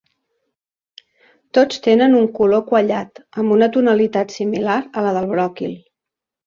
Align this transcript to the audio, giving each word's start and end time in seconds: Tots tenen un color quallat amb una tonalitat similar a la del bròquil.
Tots 1.57 1.83
tenen 1.89 2.17
un 2.21 2.27
color 2.39 2.65
quallat 2.73 3.23
amb 3.43 3.57
una 3.59 3.71
tonalitat 3.79 4.39
similar 4.41 4.83
a 5.03 5.07
la 5.09 5.19
del 5.21 5.35
bròquil. 5.37 5.81